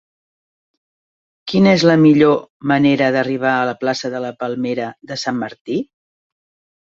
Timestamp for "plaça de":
3.83-4.21